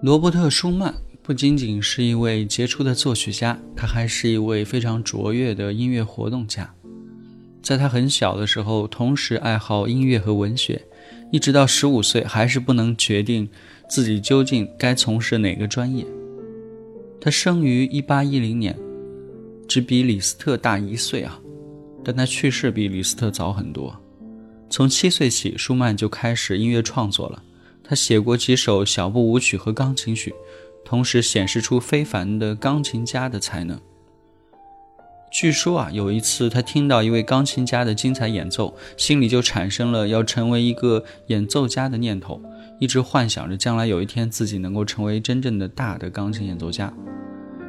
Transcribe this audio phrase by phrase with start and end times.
[0.00, 0.94] 罗伯特·舒曼
[1.24, 6.72] 不仅仅是一位杰出的作曲家，他还是一位非常卓越的音乐活动家。
[7.60, 10.80] 在他很小的时候，同时爱好音乐和文学，
[11.32, 13.48] 一直到十五岁还是不能决定
[13.90, 16.06] 自己究竟该从事哪个专业。
[17.20, 18.78] 他生于一八一零年，
[19.66, 21.40] 只比李斯特大一岁啊，
[22.04, 24.00] 但他去世比李斯特早很多。
[24.70, 27.42] 从七岁起，舒曼就开始音乐创作了。
[27.88, 30.34] 他写过几首小步舞曲和钢琴曲，
[30.84, 33.80] 同时显示出非凡的钢琴家的才能。
[35.32, 42.38] 据说啊，有一次他听到一位钢琴家的精彩演奏，心里就产生了要成为一个演奏家的念头，
[42.78, 46.92] 一直幻想着将来有一天自己能够成为真正的大的钢琴演奏家。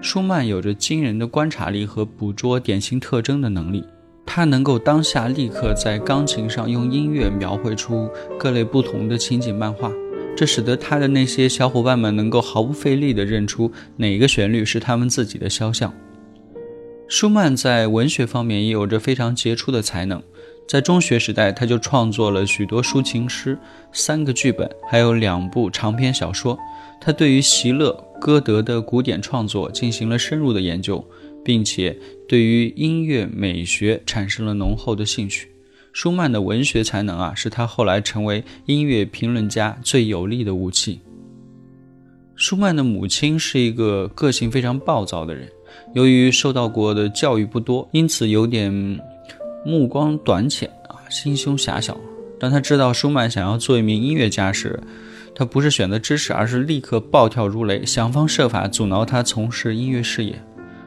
[0.00, 3.84] 舒曼有着惊人的观察力和捕捉典型特征的能力。
[4.28, 9.88] 他能够当下立刻在钢琴上用音乐描绘出各类不同的情景漫画，
[10.36, 15.92] 这使得他的那些小伙伴们能够毫不费力地认出哪个旋律是他们自己的肖像。
[17.08, 20.22] 舒曼在文学方面也有着非常杰出的才能，
[20.68, 23.58] 在中学时代他就创作了许多抒情诗、
[23.92, 26.58] 三个剧本，还有两部长篇小说。
[27.00, 31.02] 他对于席勒、歌德的古典创作进行了深入的研究。
[31.46, 35.48] 并且对于音乐美学产生了浓厚的兴趣。
[35.96, 41.00] 舒曼的文学才能啊，是他后来成为音乐评论家最有力的武器。
[42.34, 45.48] 舒曼的母亲是一个个性非常暴躁的人，
[45.94, 48.70] 由于受到过的教育不多，因此有点
[49.64, 51.96] 目光短浅啊，心胸狭小。
[52.38, 54.78] 当他知道舒曼想要做一名音乐家时，
[55.34, 60.38] 他不是选择支持，而是立刻暴跳如雷，想方设法阻挠他从事音乐事业。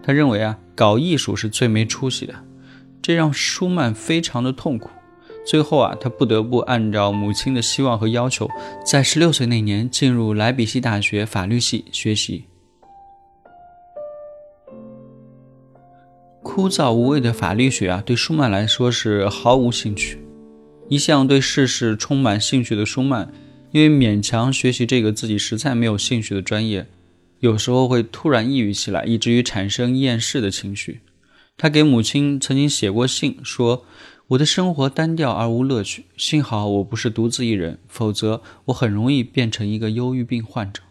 [0.00, 2.32] 他认为啊，搞艺术是最没出息的，
[3.02, 4.88] 这让舒曼非常的痛苦。
[5.44, 8.48] 最后啊，他不得不按照母亲的希望和要求，
[8.86, 12.44] 在十六岁那年进入莱比锡大学法律系学习。
[16.44, 20.18] 枯燥无味的法律学啊，对舒曼来说是毫无兴趣。
[20.88, 23.32] 一向对世事充满兴趣的舒曼，
[23.70, 26.86] 因为勉强学习这个自己实在没有兴趣的专业。
[27.40, 31.00] 有时候会突然抑郁起来，以至于产生厌世的情绪。
[31.56, 33.84] 他给母亲曾经写过信，说
[34.28, 40.82] ：“我的生活单调而无乐趣，幸好我不是独自一人，否则我很容易变成一个忧郁病患者。”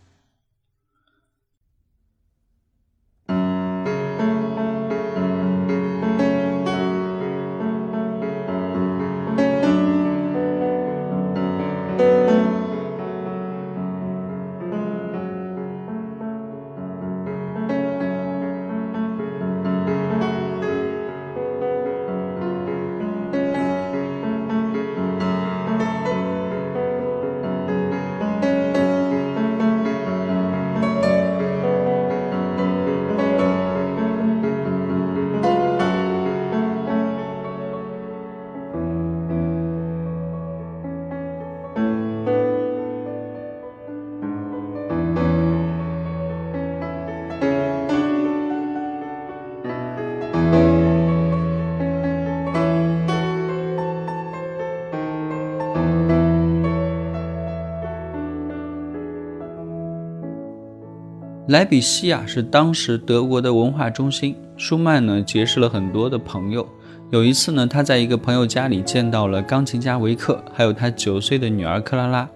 [61.47, 64.35] 莱比锡啊，是当时德国的文化中心。
[64.57, 66.67] 舒曼呢，结识了很多的朋友。
[67.09, 72.29] 有一次呢，他在一个朋友家里见到了钢琴家维克，还有他九岁的女儿克拉拉。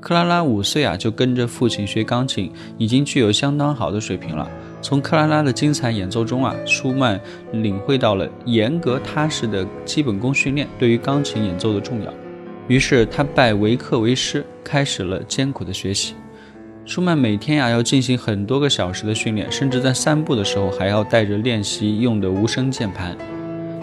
[0.00, 4.48] 克拉拉五岁啊，就跟着父亲学钢琴，已经具有相当好的水平了。
[4.80, 7.20] 从克拉拉的精彩演奏中啊，舒曼
[7.52, 12.12] 领会到了严格踏实的基本功训练对于钢琴演奏的重要。
[12.68, 16.14] 于是他拜维克为师，开始了艰苦的学习。
[16.84, 23.16] 舒曼每天呀要进行很多个小时的训练，甚至在散步的时候还要带着练习用的无声键盘。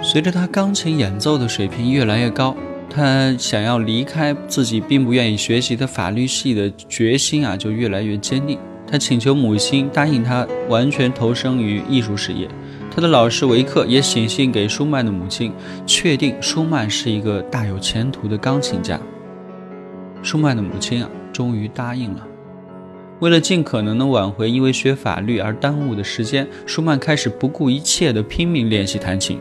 [0.02, 2.54] 随着他钢琴演奏的水平越来越高，
[2.90, 8.60] 他想要离开自己并不愿意学习的法律系的决心啊就越来越坚定。
[8.86, 12.50] 他请求母亲答应他完全投身于艺术事业。
[12.94, 15.54] 他的老师维克也写信给舒曼的母亲，
[15.86, 19.00] 确定舒曼是一个大有前途的钢琴家。
[20.22, 22.28] 舒曼的母亲啊，终于答应了。
[23.20, 29.40] 为了尽可能的挽回因为学法律而耽误的时间，舒曼开始不顾一切的拼命练习弹琴。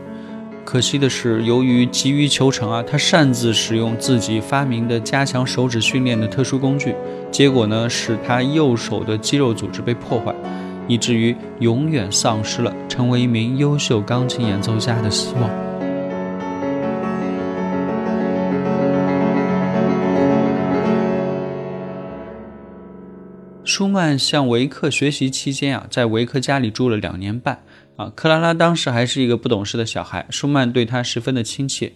[0.65, 6.93] 可惜的是，由于急于求成啊，他擅自使用自己发明的加强手指训练的特殊工具，
[7.31, 10.35] 结果呢，使他右手的肌肉组织被破坏。
[10.87, 15.68] 以至于永远丧失了成为一名优秀钢琴演奏家的希望。
[23.79, 27.63] 舒曼向维克学习期间啊，在维克家里住了两年半
[27.95, 28.11] 啊。
[28.13, 31.93] 克拉拉当时还是一个不懂事的小孩，舒曼对他十分的亲切，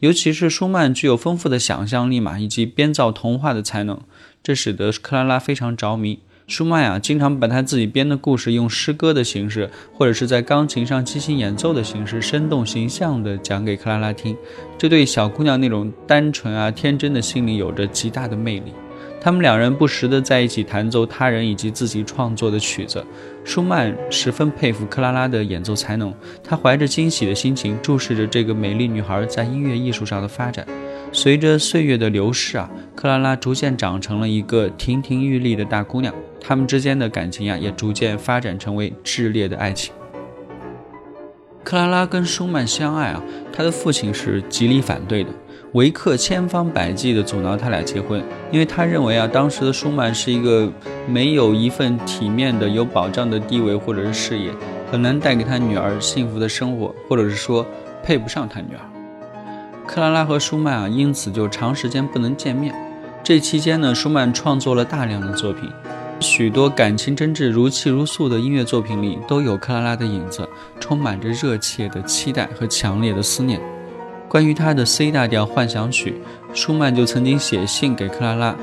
[0.00, 4.00] 尤其是舒曼具有丰富的想象力嘛，以及编造童话的才能，
[4.42, 6.18] 这使得克拉拉非常着迷。
[6.48, 14.36] 舒曼啊，经常把他自己编的故事用诗歌的形式，或者是在钢琴上即兴演奏的形式，生动形象地讲给克拉拉听。
[14.76, 18.72] 这对小姑娘那种单纯啊、天真的心灵有着极大的魅力。
[19.24, 23.06] 他们两人不时地在一起弹奏他人以及自己创作的曲子。
[23.44, 30.66] 舒曼十分佩服克拉拉的演奏才能，他怀着惊喜的心情注视着这个美丽女孩在音乐艺术上的发展。
[31.12, 36.12] 随着岁月的流逝啊，克拉拉逐渐长成了一个亭亭玉立的大姑娘。
[36.40, 39.94] 他们之间的感情呀，也逐渐发展成为炽烈的爱情。
[41.62, 43.22] 克拉拉跟舒曼相爱啊，
[43.52, 45.30] 他的父亲是极力反对的。
[45.72, 50.70] 维克千方百计地阻挠他俩结婚，因为他认为啊，当时的舒曼是一个
[51.08, 54.50] 没有一份体面的、有保障的地位或者是事业，
[54.90, 57.66] 很难带给他女儿幸福的生活，或者是说
[58.02, 58.80] 配不上他女儿。
[59.86, 62.74] 克拉拉和舒曼啊，因此就长时间不能见面。
[63.24, 65.70] 这期间呢，舒曼创作了大量的作品。
[66.20, 70.46] 许多感情真挚、如泣如诉的音乐作品里都有克拉拉的影子，
[70.78, 73.58] 充满着热切的期待和强烈的思念。
[74.32, 76.14] 关于他的 C 大调幻想曲，
[76.54, 78.56] 舒曼就曾经写信给克拉拉：“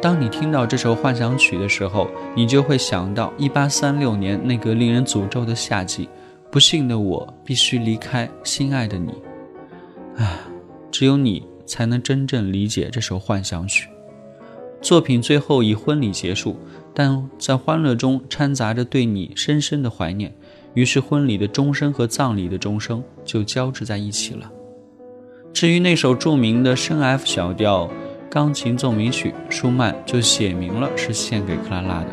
[0.00, 6.08] 当你听到这首幻想曲的时候，你就会想到1836年那个令人诅咒的夏季，
[6.50, 9.12] 不幸的我必须离开心爱的你。
[10.16, 10.40] 啊，
[10.90, 13.86] 只有你才能真正理解这首幻想曲。”
[14.80, 16.56] 作品最后以婚礼结束。
[16.94, 20.34] 但在欢乐中掺杂着对你深深的怀念，
[20.72, 24.50] 于是婚礼的钟声和葬礼的钟声就交织在一起了。
[25.54, 27.88] 至于那首著名的升 F 小调
[28.28, 32.08] 钢琴奏鸣曲，舒曼就写明了是献给克拉拉的。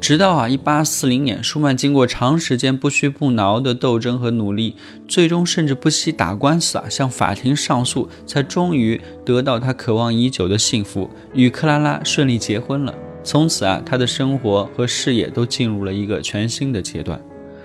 [0.00, 4.76] 直到啊，一八四零年，舒曼经过长时间不屈不挠的斗争和努力，
[5.06, 12.94] 最终甚至不惜打官司啊，向法庭上诉，才终于得到他渴望已久的幸福，与克拉拉顺利结婚了。
[13.24, 17.18] 从此啊，他的生活和事业都进入了一个全新的阶段。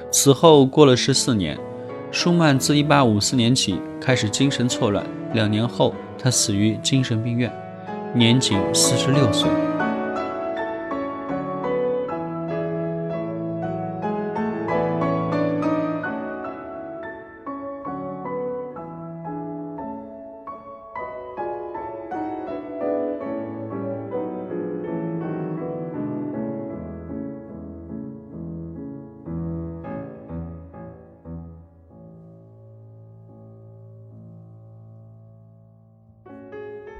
[0.09, 1.59] 此后过了十四年，
[2.11, 7.51] 舒曼自一八五四年起开始精神错乱，两年后他死于精神病院，
[8.15, 9.47] 年仅四十六岁。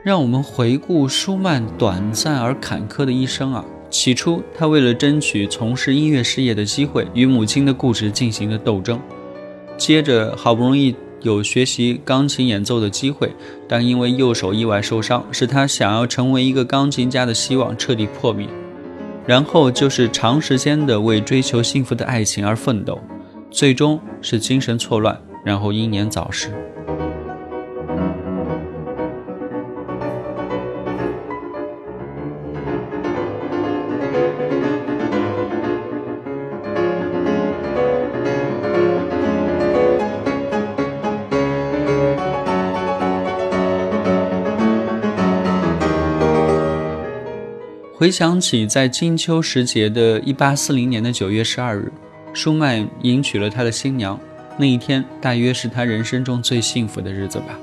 [0.02, 3.66] 让我们回顾舒曼短暂而坎坷的一生啊。
[3.90, 9.00] 起初，他为了争取从事音乐事业的机会，与母亲的固执进行了斗争。
[9.78, 13.34] 接着，好不容易有学习钢琴演奏的机会，
[13.68, 18.48] 但因为右手意外受伤，使他想要成为一个钢琴家的希望彻底破灭。
[19.26, 23.00] 然后就是长时间的为追求幸福的爱情而奋斗，
[23.52, 26.52] 最终是精神错乱，然后英年早逝。
[48.00, 51.92] 回想起在金秋时节的1840年的9月12日，
[52.34, 54.18] 舒曼迎娶了他的新娘。
[54.58, 57.60] 那一天大约是他人生中最幸福的日子吧。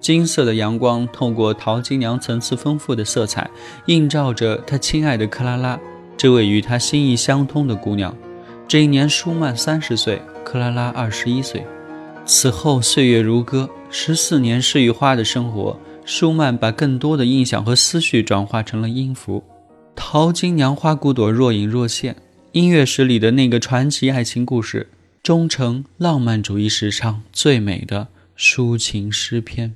[0.00, 3.50] 金色的阳光透过陶金娘层次丰富的色彩，
[3.84, 5.78] 映照着他亲爱的克拉拉，
[6.16, 8.16] 这位与他心意相通的姑娘。
[8.66, 11.66] 这一年，舒曼三十岁，克拉拉二十一岁。
[12.24, 19.44] 此后，岁月如歌，十四年诗与花的生活，舒曼把更多的印象和思绪转化成了音符。
[19.94, 22.16] 淘金娘花骨朵若隐若现，
[22.52, 24.88] 音乐史里的那个传奇爱情故事，
[25.22, 29.74] 终成浪漫主义史上最美的抒情诗篇。